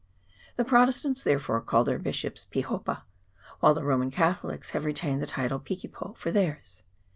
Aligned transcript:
The 0.55 0.65
Protestants, 0.65 1.21
there 1.21 1.37
fore, 1.37 1.61
call 1.61 1.83
their 1.83 1.99
bishop 1.99 2.33
pihopa, 2.49 3.03
while 3.59 3.75
the 3.75 3.83
Roman 3.83 4.09
Catholics 4.09 4.71
have 4.71 4.83
retained 4.83 5.21
the 5.21 5.27
title 5.27 5.59
pikipo 5.59 6.17
for 6.17 6.31
theirs. 6.31 6.81